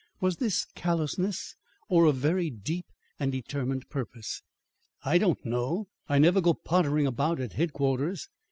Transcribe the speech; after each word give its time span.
Was 0.19 0.37
this 0.37 0.65
callousness 0.73 1.55
or 1.87 2.05
a 2.05 2.11
very 2.11 2.49
deep 2.49 2.87
and 3.19 3.31
determined 3.31 3.87
purpose. 3.89 4.41
"I 5.05 5.19
don't 5.19 5.45
know. 5.45 5.89
I 6.09 6.17
never 6.17 6.41
go 6.41 6.55
pottering 6.55 7.05
about 7.05 7.39
at 7.39 7.53
Headquarters. 7.53 8.27